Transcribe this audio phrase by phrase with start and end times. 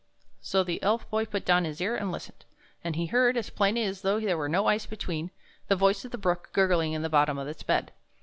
[0.41, 2.43] So the Elf Boy put down his ear and listened;
[2.83, 5.29] and he heard, as plainly as though there were no ice between,
[5.67, 7.91] the voice of the brook gurgling in the bottom of its bed.